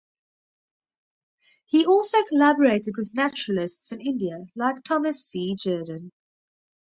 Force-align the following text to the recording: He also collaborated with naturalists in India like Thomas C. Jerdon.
He 1.67 1.85
also 1.85 2.23
collaborated 2.23 2.95
with 2.97 3.13
naturalists 3.13 3.91
in 3.91 4.01
India 4.01 4.45
like 4.55 4.83
Thomas 4.83 5.23
C. 5.27 5.53
Jerdon. 5.55 6.09